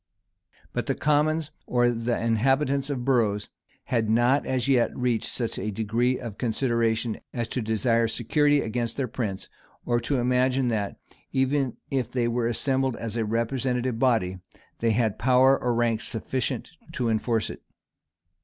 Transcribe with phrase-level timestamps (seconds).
[0.73, 3.49] But the commons, or the inhabitants of boroughs,
[3.83, 8.97] had not as yet reached such a degree of consideration, as to desire security against
[8.97, 9.47] their prince,
[9.85, 10.97] or to imagine that,
[11.31, 14.39] even if they were assembled in a representative body,
[14.79, 17.61] they had power or rank sufficient to enforce it.